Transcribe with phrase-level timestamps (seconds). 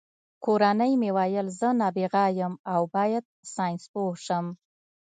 [0.45, 4.45] کورنۍ مې ویل زه نابغه یم او باید ساینسپوه شم